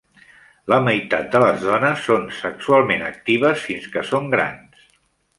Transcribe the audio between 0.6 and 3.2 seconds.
La meitat de les dones són sexualment